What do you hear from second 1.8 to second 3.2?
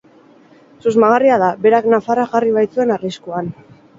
nafarra jarri baitzuen